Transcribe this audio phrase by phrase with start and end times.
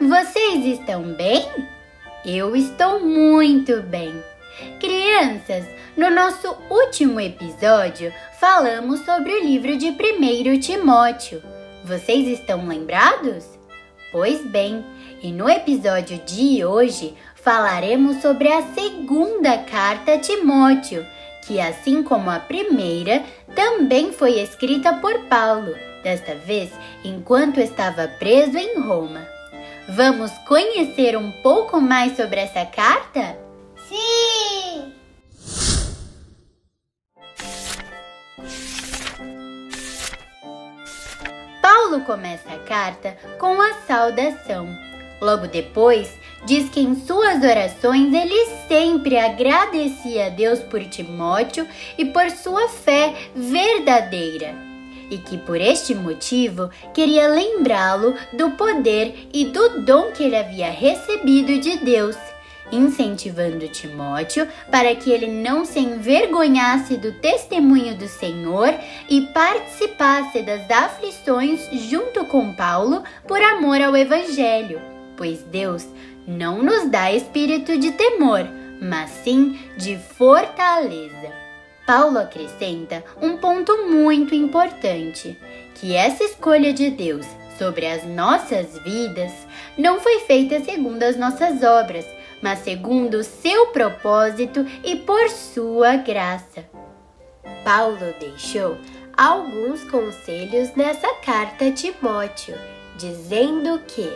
[0.00, 1.44] Vocês estão bem?
[2.24, 4.14] Eu estou muito bem.
[4.78, 5.64] Crianças,
[5.96, 11.42] no nosso último episódio falamos sobre o livro de 1 Timóteo.
[11.84, 13.44] Vocês estão lembrados?
[14.12, 14.84] Pois bem,
[15.20, 21.04] e no episódio de hoje falaremos sobre a segunda carta a Timóteo,
[21.44, 25.74] que, assim como a primeira, também foi escrita por Paulo,
[26.04, 26.70] desta vez
[27.04, 29.37] enquanto estava preso em Roma.
[29.90, 33.38] Vamos conhecer um pouco mais sobre essa carta?
[33.88, 34.92] Sim!
[41.62, 44.68] Paulo começa a carta com a saudação.
[45.22, 46.12] Logo depois,
[46.44, 51.66] diz que em suas orações ele sempre agradecia a Deus por Timóteo
[51.96, 54.67] e por sua fé verdadeira.
[55.10, 60.70] E que por este motivo queria lembrá-lo do poder e do dom que ele havia
[60.70, 62.16] recebido de Deus
[62.72, 68.74] incentivando Timóteo para que ele não se envergonhasse do testemunho do Senhor
[69.08, 74.80] e participasse das aflições junto com Paulo por amor ao Evangelho,
[75.16, 75.86] pois Deus
[76.26, 78.46] não nos dá espírito de temor,
[78.80, 81.47] mas sim de fortaleza.
[81.88, 85.40] Paulo acrescenta um ponto muito importante,
[85.74, 87.24] que essa escolha de Deus
[87.56, 89.32] sobre as nossas vidas
[89.78, 92.04] não foi feita segundo as nossas obras,
[92.42, 96.68] mas segundo o seu propósito e por sua graça.
[97.64, 98.76] Paulo deixou
[99.16, 102.54] alguns conselhos nessa carta a Timóteo,
[102.98, 104.12] dizendo que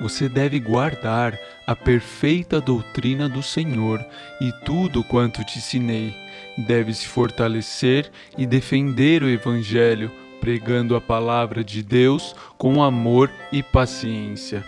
[0.00, 4.04] você deve guardar a perfeita doutrina do Senhor
[4.40, 6.14] e tudo quanto te ensinei.
[6.58, 10.10] Deve se fortalecer e defender o Evangelho,
[10.40, 14.64] pregando a palavra de Deus com amor e paciência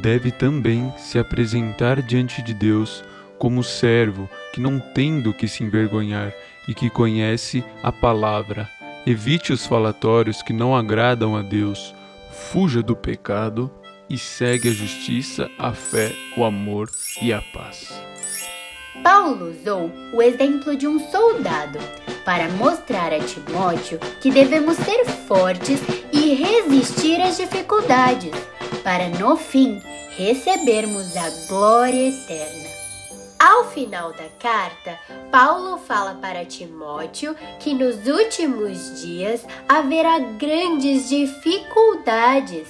[0.00, 3.04] deve também se apresentar diante de Deus
[3.38, 6.32] como servo que não tem do que se envergonhar
[6.66, 8.68] e que conhece a palavra.
[9.04, 11.94] Evite os falatórios que não agradam a Deus.
[12.30, 13.70] Fuja do pecado
[14.08, 16.90] e segue a justiça, a fé, o amor
[17.20, 17.92] e a paz.
[19.02, 21.78] Paulo usou o exemplo de um soldado
[22.24, 25.80] para mostrar a Timóteo que devemos ser fortes
[26.12, 28.32] e resistir às dificuldades
[28.84, 29.80] para no fim
[30.16, 32.68] recebermos a glória eterna.
[33.38, 34.96] Ao final da carta,
[35.32, 42.68] Paulo fala para Timóteo que nos últimos dias haverá grandes dificuldades,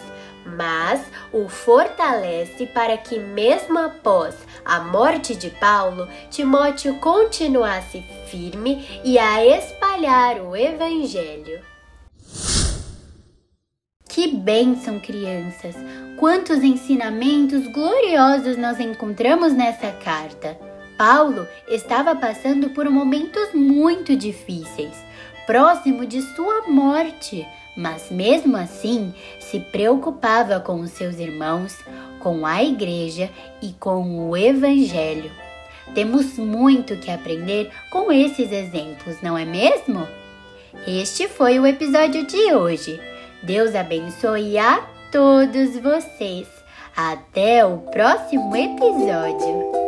[0.57, 1.01] mas
[1.33, 9.45] o fortalece para que, mesmo após a morte de Paulo, Timóteo continuasse firme e a
[9.45, 11.61] espalhar o Evangelho.
[14.09, 15.75] Que bênção, crianças!
[16.19, 20.57] Quantos ensinamentos gloriosos nós encontramos nessa carta!
[20.99, 24.95] Paulo estava passando por momentos muito difíceis,
[25.47, 31.77] próximo de sua morte, mas mesmo assim se preocupava com os seus irmãos,
[32.21, 33.31] com a igreja
[33.61, 35.31] e com o evangelho.
[35.95, 40.07] Temos muito que aprender com esses exemplos, não é mesmo?
[40.87, 43.01] Este foi o episódio de hoje.
[43.43, 46.49] Deus abençoe a todos vocês.
[46.97, 49.82] Até o próximo episódio.